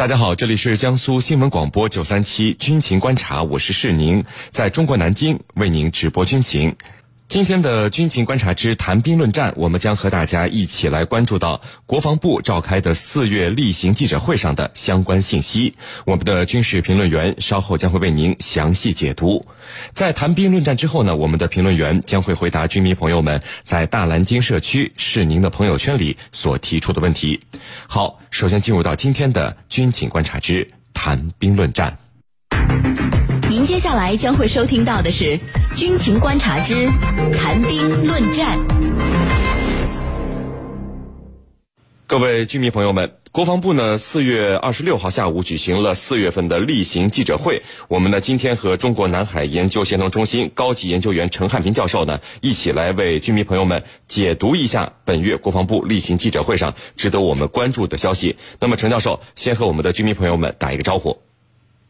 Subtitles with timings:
[0.00, 6.74] 大家好，这里是江苏新闻广播九三七军情观察，我是世宁，在中国南京为您直播军情。
[7.30, 15.76] 今天的军情观察之谈兵论战，我们将和大家一起来关注到国防部召开的四月例行记者会上的相关信息。
[16.04, 19.46] 我们的军事评论员稍后将会为您详细解读。
[19.92, 27.40] 在谈兵论战之后呢，我们的评论员将会回答军迷朋友们在大蓝鲸社区是您的朋友圈里所提出的问题。
[27.86, 28.18] 好。
[28.32, 31.96] 首先进入到今天的军情观察之谈兵论战。
[33.60, 35.38] 您接下来将会收听到的是
[35.76, 36.86] 军情观察之
[37.36, 38.58] 谈兵论战。
[42.06, 43.12] 各位军迷朋友们。
[43.32, 47.62] 国防部呢，四月二十六号下午举行了四月份的例行记者会。
[47.88, 58.36] 我们呢，今天和中国南海研究协同中心高级研究员陈汉平教授呢，一起来为军迷朋友们解读一下本月国防部例行记者会上值得我们关注的消息。
[58.58, 61.20] 那么，陈教授先和我们的军迷朋友们打一个招呼。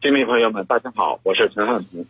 [0.01, 2.03] 军迷朋友们，大家好，我是陈汉平。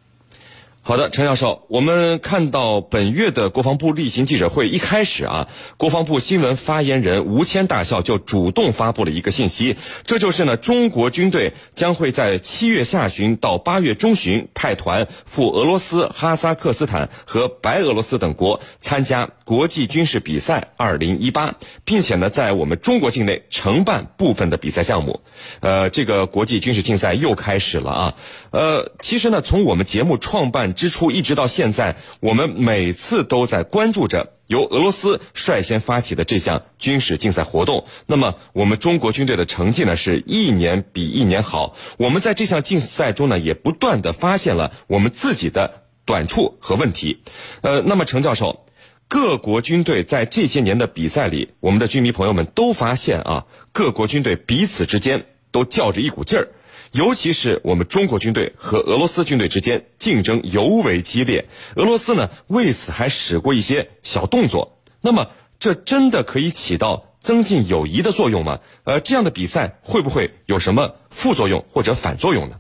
[0.84, 25.22] 好的，陈教授，我们看到本月的国防部例行记者会一开始啊，国防部新闻发言人吴谦大校就主动发布了一个信息，这就是呢，中国军队将会在七月下旬到八月中旬派团赴俄罗斯、哈萨克斯坦和白俄罗斯等国参加国际军事比赛二零一八，并且呢，在我们中国境内承办部分的比赛项目。
[25.60, 28.16] 呃，这个国际军事竞赛又开始了啊。
[28.50, 30.71] 呃，其实呢，从我们节目创办。
[30.74, 37.86] 之初一直到现在，我们每次都在关注着由俄罗斯率先发起的这项军事竞赛活动。
[38.06, 41.76] 那么，我们中国军队的成绩呢，是一年比一年好。
[41.98, 47.22] 我们在这项竞赛中呢，也不断的发现了我们自己的短处和问题。
[47.62, 48.66] 呃，那么程教授，
[49.08, 56.50] 各国军队在这些年的比赛里，我们的军迷朋友们都发现啊，各国军队彼此之间都较着一股劲儿。
[56.94, 61.46] 尤其是我们中国军队和俄罗斯军队之间竞争尤为激烈，
[61.78, 64.78] 俄罗斯呢为此还使过一些小动作。
[65.02, 68.60] 那么，这真的可以起到增进友谊的作用吗？
[68.84, 72.60] 呃，这样的比赛会不会有什么副作用或者反作用呢？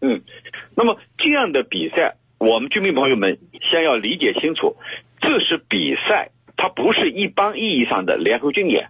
[0.00, 0.22] 嗯，
[0.74, 3.38] 那么这样的比赛，我们军民朋友们
[3.70, 4.76] 先要理解清楚，
[5.20, 8.88] 这是比赛，它不是一般意义上的联合军演。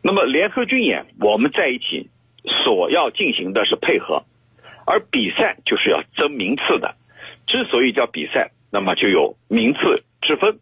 [0.00, 2.08] 那么，联合军演我们在一起。
[2.64, 4.24] 所要进行的是配合，
[4.86, 6.94] 而比赛就是要争名次的。
[7.46, 10.58] 之所以叫比赛，那么就有名次之分，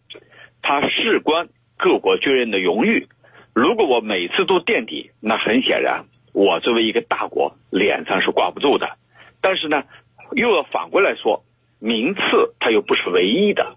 [0.62, 3.06] 它事关各国军人的荣誉。
[3.54, 8.96] 如果我每次都垫底，那很显然，我作为一个大国，脸上是挂不住的。
[9.40, 9.84] 但是呢，
[10.32, 11.44] 又要反过来说，
[11.78, 12.20] 名次
[12.60, 13.76] 它又不是唯一的，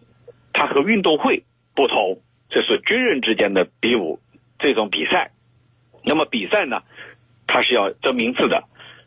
[0.53, 1.43] 它和运动会
[1.75, 2.19] 不同，
[2.49, 4.19] 这是军人之间的比武
[4.59, 5.31] 这种比赛。
[6.05, 6.83] 那么比赛呢？
[7.53, 8.63] 他是要争名次的，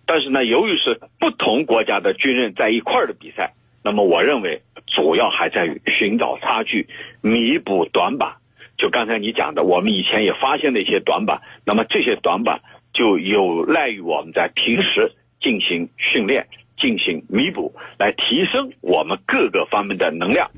[0.06, 6.86] 但是呢，由于是不同国家的军人在一块儿的比赛，那么我认为主要还在于寻找差距，
[7.22, 8.36] 弥补短板。
[8.78, 12.60] 就刚才你讲的，我们以前也发现了一些短板，那么这些短板
[12.92, 16.46] 就有赖于我们在平时进行训练、
[16.78, 20.52] 进行弥补，来提升我们各个方面的能量。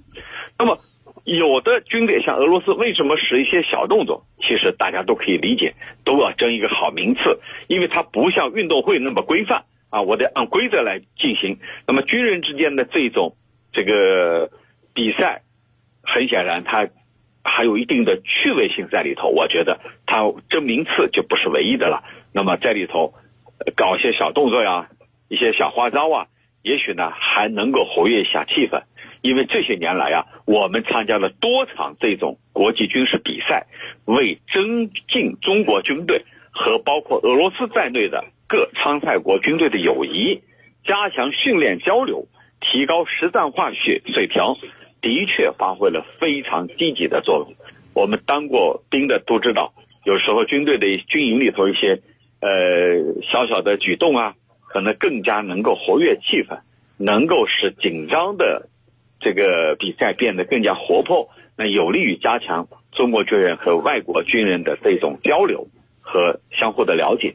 [0.59, 0.79] 那么。
[1.29, 4.25] 有的军队像俄罗斯，为什么使一些小动作？
[4.41, 11.59] 其实大家都可以理解，都要争一个好名次，因为它不像运动会那么规范啊，我得按规则来进行。
[11.87, 13.37] 那么军人之间的这种
[13.75, 14.49] 这个
[14.95, 15.43] 比赛，
[16.03, 16.89] 很显然它
[17.45, 19.29] 还有一定的趣味性在里头。
[19.29, 22.05] 我觉得它争名次就不是唯一的了。
[22.33, 23.13] 那么在里头
[23.77, 24.89] 搞一些小动作呀，
[25.29, 26.27] 一些小花招啊，
[26.63, 28.85] 也许呢还能够活跃一下气氛。
[29.21, 33.67] 因为这些年来啊，我们参加了多场这种国际军事比赛，
[34.05, 40.41] 为增进中国军队和包括俄罗斯在内的各参赛国军队的友谊，
[40.85, 42.29] 加强训练交流，
[42.61, 44.55] 提高实战化水水平，
[45.01, 47.55] 的确发挥了非常积极的作用。
[47.95, 49.73] 我们当过兵的都知道，
[50.05, 52.01] 有时候军队的军营里头一些
[52.41, 54.35] 呃小小的举动啊，
[54.69, 56.61] 可能更加能够活跃气氛，
[56.97, 58.69] 能够使紧张的。
[59.21, 65.69] 这个比赛变得更加活泼，那有利于加强中国军人和外国军人的这种交流
[66.01, 67.35] 和相互的了解。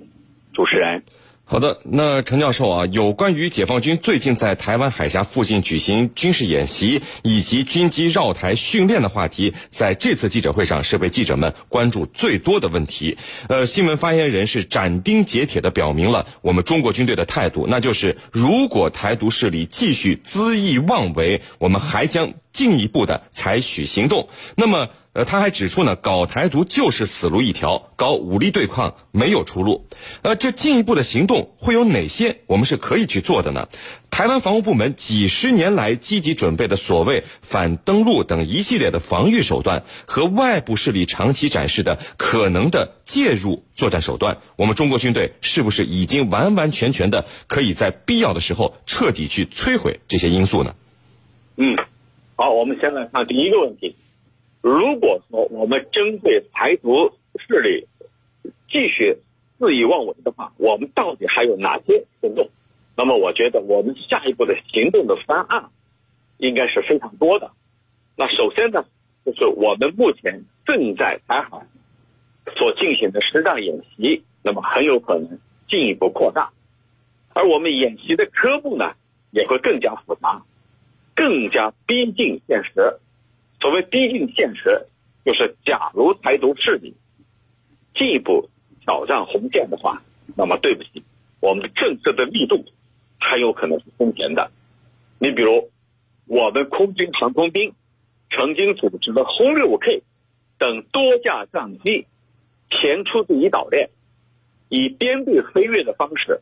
[0.53, 1.03] 主持人。
[1.45, 13.18] 好的，那陈教授啊，有关于解放军最近在台湾海峡附近举行军事演习以及军机绕台训练的话题，在这次记者会上是被记者们关注最多的问题。
[13.50, 24.30] 呃，新闻发言人是斩钉截铁的表明了我们中国军队的态度，那就是如果台独势力继续恣意妄为，我们还将进一步的采取行动。
[24.56, 24.88] 那么。
[25.13, 29.86] 呃，他还指出呢，搞台独就是死路一条，搞武力对抗没有出路。
[30.24, 32.39] 呃，这进一步的行动会有哪些？
[32.48, 33.69] 我们是可以去做的呢？
[34.10, 50.74] 台湾防务部门几十年来积极准备的所谓反登陆等一系列的防御手段，和外部势力长期展示的可能的介入作战手段，我们中国军队是不是已经完完全全的可以在必要的时候彻底去摧毁这些因素呢？
[51.57, 51.77] 嗯，
[52.36, 53.95] 好，我们先来看第一个问题。
[54.63, 57.86] 如果说我们针对台独势力
[58.69, 59.18] 继续
[59.60, 62.50] 肆意妄为的话，我们到底还有哪些行动？
[62.95, 65.65] 那么，我觉得我们下一步的行动的方案
[66.38, 67.51] 应该是非常多的。
[68.15, 68.86] 那首先呢，
[69.25, 71.68] 就是我们目前正在台海
[72.56, 76.54] 所进行的实战演习，那么很有可能进一步扩大，
[77.33, 78.94] 而我们演习的科目呢，
[79.31, 80.42] 也会更加复杂，
[81.16, 82.98] 更加逼近现实。
[83.63, 84.88] 所谓逼近现实，
[85.24, 86.98] 就是假如台独势力
[87.95, 88.50] 进一步
[88.81, 90.01] 挑战红线的话，
[90.36, 91.01] 那么对不起，
[91.39, 92.65] 我们的政策的力度
[93.21, 94.51] 很有可能是空前的。
[95.18, 95.71] 你比如，
[96.27, 97.74] 我们空军航空兵
[98.31, 100.04] 曾经组织的轰六 K
[100.57, 102.06] 等多架战机
[102.69, 103.92] 前出第一岛链，
[104.68, 106.42] 以编队飞跃的方式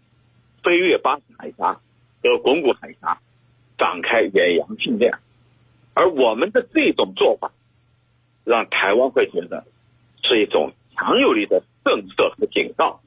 [0.63, 1.79] 飞越巴士海峡
[2.23, 3.21] 和巩固海峡，
[3.77, 5.13] 展开远洋训练。
[5.93, 7.51] 而我们的这种做法，
[8.43, 9.65] 让台湾会觉得
[10.23, 13.01] 是一种强有力的震慑和警告。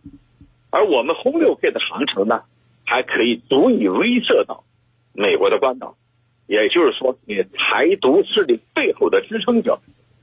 [0.70, 2.42] 而我们轰六 K 的航程呢，
[2.84, 4.64] 还可以足以威慑到
[5.12, 5.96] 美国的关岛，
[6.46, 9.80] 也就是说，给台独势力背后的支撑者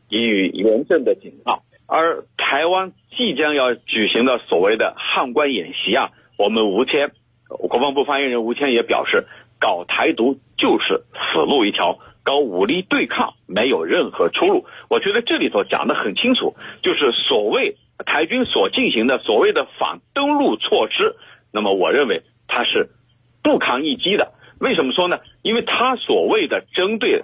[0.10, 1.64] 给予严正的警告。
[1.88, 7.12] 而台湾即将要举行的所谓的汉关演习啊，我们吴谦，
[7.48, 9.26] 国防部发言人吴谦也表示，
[9.60, 11.04] 搞台独就是
[11.34, 11.98] 死路一条。
[12.24, 16.54] 搞武力对抗没有任何出路，我觉得这里头讲得很清楚，
[16.84, 21.16] 就是所谓台军所进行的所谓的反登陆措施，
[21.52, 22.90] 那么我认为它是
[23.42, 24.34] 不堪一击的。
[24.60, 25.18] 为什么说呢？
[25.42, 27.24] 因为他所谓的针对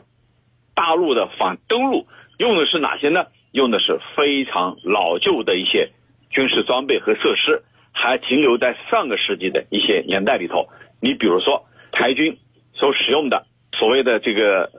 [0.74, 2.08] 大陆的反登陆，
[2.40, 3.28] 用的是哪些呢？
[3.52, 5.92] 用的是非常老旧的一些
[6.32, 7.62] 军事装备和设施，
[7.92, 10.70] 还停留在上个世纪的一些年代里头。
[11.00, 12.40] 你比如说台军
[12.78, 14.72] 所使用的所谓的这个。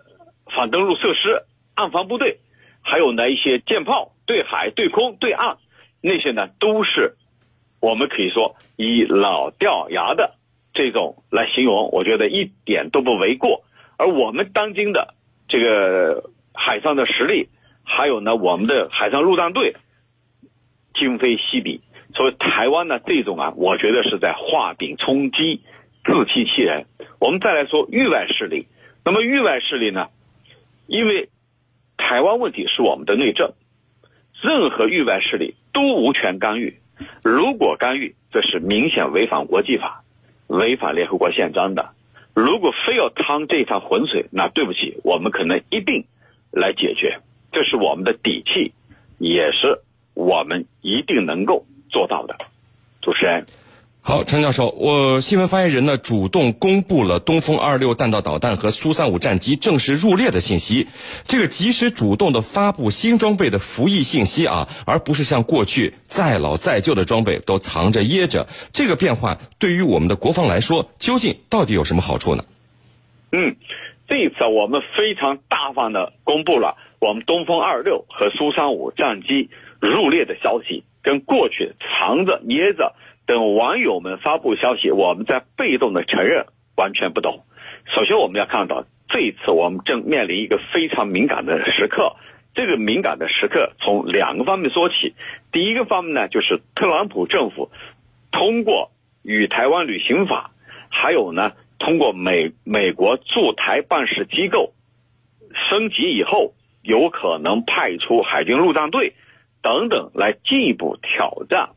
[0.50, 1.42] 反登陆设施、
[1.74, 2.38] 岸防部队，
[2.80, 5.58] 还有呢一些舰炮，对海、对空、对岸，
[6.00, 7.16] 那些呢都是
[7.82, 10.36] 我们可以说以老掉牙的
[10.72, 13.62] 这种来形容，我觉得一点都不为过。
[13.98, 15.12] 而我们当今的
[15.48, 17.50] 这个海上的实力，
[17.84, 19.76] 还有呢我们的海上陆战队，
[20.94, 21.82] 今非昔比。
[22.14, 25.60] 所以台湾呢这种啊，我觉得是在画饼充饥、
[26.06, 26.86] 自欺欺人。
[27.18, 28.66] 我们再来说域外势力，
[29.04, 30.08] 那么域外势力呢？
[30.86, 31.28] 因为
[31.96, 33.52] 台湾问题是我们的内政，
[34.40, 36.78] 任何域外势力都无权干预。
[37.22, 40.04] 如果干预，这是明显违反国际法、
[40.46, 41.90] 违反联合国宪章的。
[42.34, 46.04] 如果非要趟这趟浑水，那对不起，我们可能一定
[46.52, 47.18] 来解决。
[47.50, 48.72] 这是我们的底气，
[49.18, 49.80] 也是
[50.14, 52.36] 我们一定能够做到的。
[53.02, 53.44] 主持人。
[54.08, 60.86] 好，陈教授，我新闻发言人呢主动公布了东风二六弹道导弹和苏三五战机正式入列的信息。
[61.26, 68.48] 这个及时主动的发布新装备的服役信息啊，而不是像过去再老再旧的装备都藏着掖着。
[68.72, 72.46] 这个变化对于我们的国防来说，究竟到底有什么好处呢？
[73.32, 73.56] 嗯，
[74.08, 79.50] 这一次我们非常大方的公布了我们东风二六和苏三五战机
[79.82, 82.94] 入列的消息，跟过去藏着掖着。
[83.28, 86.46] 等网友们发布消息，我们在被动的承认
[86.78, 87.44] 完全不懂。
[87.94, 92.16] 首先，我们要看到这一次我们正面临一个非常敏感的时刻。
[92.54, 95.14] 这个敏感的时刻从两个方面说起。
[95.52, 97.70] 第一个方面呢，就是特朗普政府
[98.32, 98.92] 通过
[99.22, 100.52] 与台湾旅行法，
[100.88, 104.72] 还有呢通过美美国驻台办事机构
[105.68, 109.12] 升级以后，有可能派出海军陆战队
[109.60, 111.74] 等等来进一步挑战。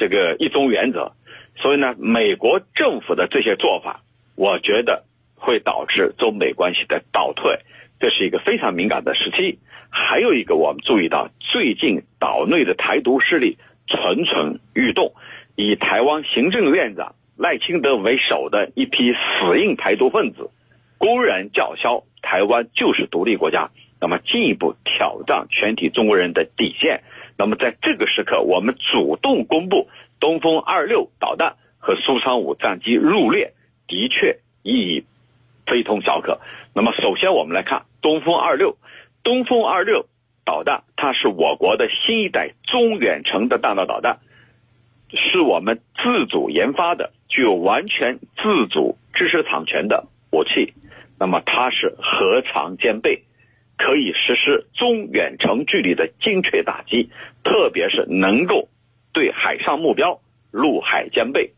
[0.00, 1.12] 这个一中原则，
[1.56, 4.00] 所以呢，美国政府的这些做法，
[4.34, 5.04] 我觉得
[5.36, 7.58] 会导致中美关系的倒退，
[8.00, 9.58] 这是一个非常敏感的时期。
[9.90, 15.12] 还有一个，我们注意到最近岛内的台独势力蠢蠢欲动，
[15.54, 20.48] 以台湾行政院长赖清德为首的一批死硬台独分子，
[20.96, 23.68] 公然叫嚣台湾就是独立国家，
[24.00, 27.02] 那么进一步挑战全体中国人的底线。
[27.40, 29.88] 那么在这个时刻，我们主动公布
[30.20, 33.54] 东风二六导弹和苏三五战机入列，
[33.88, 35.06] 的确意义
[35.64, 36.38] 非同小可。
[36.74, 38.76] 那么首先我们来看东风二六，
[39.22, 40.04] 东风二六
[40.44, 44.18] 导弹，它是我国的新一代中远程的弹道导弹，
[45.08, 50.74] 是我们自主研发的，具有完全自主知识产权的武器。
[51.18, 53.22] 那么它是核常兼备，
[53.82, 57.08] 可以实施中远程距离的精确打击，
[57.42, 58.68] 特别是能够
[59.14, 60.20] 对海上目标
[60.50, 61.52] 陆海兼备，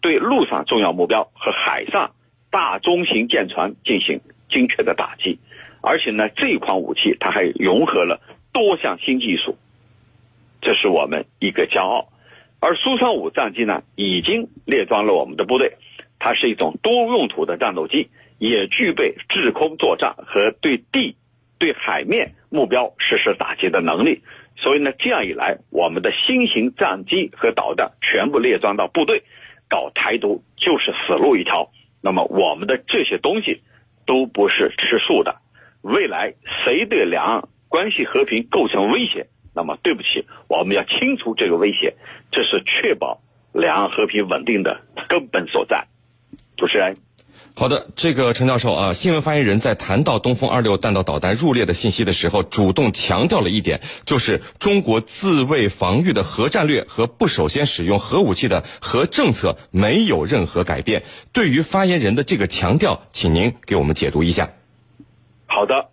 [0.00, 2.12] 对陆上重要目标和海上
[2.52, 5.40] 大中型舰船进行精确的打击。
[5.82, 8.20] 而且呢，这款武器它还融合了
[8.52, 9.56] 多项新技术，
[10.60, 12.12] 这是我们一个骄傲。
[12.60, 15.78] 而苏三五战机呢，已经列装了我们的部队，
[16.20, 18.08] 它是一种多用途的战斗机，
[18.38, 21.16] 也具备制空作战和对地、
[21.58, 24.22] 对海面目标实施打击的能力。
[24.56, 29.22] 所以呢，这样一来，我们的新型战机和导弹全部列装到部队，
[29.68, 31.70] 搞台独就是死路一条。
[32.00, 33.62] 那么，我们的这些东西
[34.06, 35.36] 都不是吃素的。
[35.82, 36.34] 未来
[36.64, 39.26] 谁对两岸关系和平构成威胁？
[39.54, 41.94] 那么对不起，我们要清除这个威胁，
[42.30, 43.20] 这是确保
[43.52, 45.86] 两岸和平稳定的根本所在。
[46.56, 46.96] 主持人，
[47.58, 61.04] 好的，这个陈教授啊，新闻发言人在谈到东风二六弹道导弹入列的信息的时候，主动强调了一点，就是中国自卫防御的核战略和不首先使用核武器的核政策没有任何改变。
[61.32, 64.50] 对于发言人的这个强调，请您给我们解读一下。
[65.46, 65.88] 好的，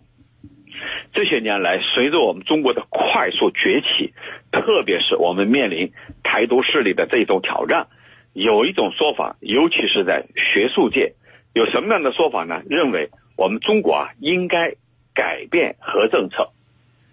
[1.14, 4.12] 这些年来，随着我们中国的快速崛起，
[4.52, 5.92] 特别是我们面临
[6.22, 7.86] 台独势力的这种挑战，
[8.34, 11.14] 有一种说法，尤其是在学术界，
[11.54, 12.62] 有什么样的说法呢？
[12.68, 14.74] 认为我们中国啊应该
[15.14, 16.50] 改变核政策。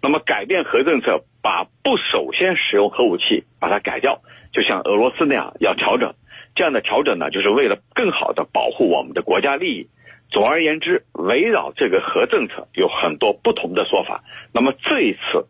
[0.02, 4.20] 那么，改变核政策，把不首先使用核武器把它改掉，
[4.52, 6.12] 就像俄罗斯那样要调整。
[6.56, 9.86] 这样的调整呢，就是为了更好的保护我们的国家利益。
[10.28, 14.24] 总而言之，围绕这个核政策有很多不同的说法。
[14.52, 15.46] 那么这一次，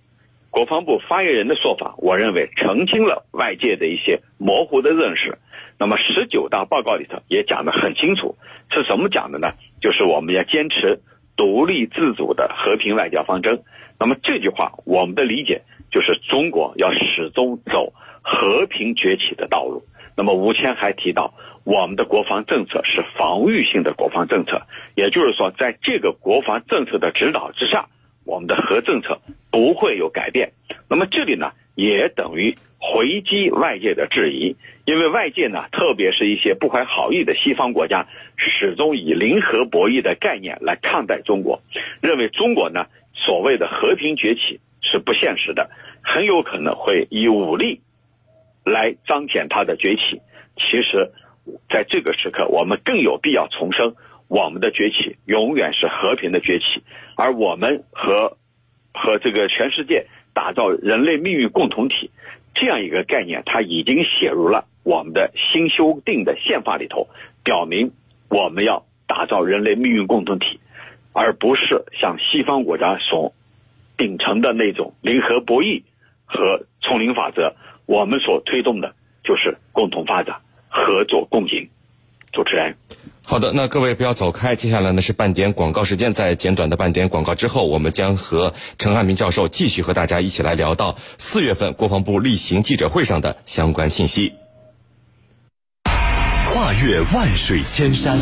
[0.52, 5.38] 国防部发言人的说法，我认为澄清了外界的一些模糊的认识。
[5.78, 8.36] 那么十九大报告里头也讲得很清楚，
[8.70, 9.54] 是怎么讲的呢？
[9.80, 11.00] 就是我们要坚持
[11.36, 13.62] 独立自主的和平外交方针。
[13.98, 19.84] 那么这句话，我们的理解就是中国要始终走和平崛起的道路。
[20.18, 21.32] 那么吴谦还提到。
[21.64, 24.62] 我们的国防政策是防御性的国防政策，
[24.96, 27.86] 也就是说，在这个国防政策的指导之下，
[28.26, 29.20] 我们的核政策
[29.52, 30.50] 不会有改变。
[30.88, 41.62] 那么这里呢，也等于回击外界的质疑，因为外界呢，特别是一些不怀好意的西方国家，始终以零和博弈的概念来看待中国，
[42.00, 45.70] 认为中国呢所谓的和平崛起是不现实的，
[46.02, 47.82] 很有可能会以武力
[48.64, 50.20] 来彰显它的崛起。
[50.56, 51.12] 其实。
[51.68, 53.96] 在这个时刻，我们更有必要重申，
[54.28, 56.84] 我们的崛起永远是和平的崛起，
[57.16, 58.36] 而我们和
[58.92, 62.10] 和这个全世界打造人类命运共同体
[62.54, 67.08] 这样一个概念，它已经写入了我们的新修订的宪法里头，
[67.42, 67.92] 表明
[68.28, 70.60] 我们要打造人类命运共同体，
[71.12, 73.32] 而不是像西方国家所
[73.96, 75.82] 秉承的那种零和博弈
[76.24, 77.54] 和丛林法则，
[77.86, 78.94] 我们所推动的
[79.24, 80.40] 就是共同发展。
[80.74, 81.68] 合作共赢，
[82.32, 82.76] 主持人，
[83.24, 94.34] 好的，那各位不要走开，接下来呢是半点广告时间，在简短的半点广告之后，我们将和陈汉民教授继续和大家一起来聊到四月份国防部例行记者会上的相关信息。
[96.46, 98.18] 跨越万水千山。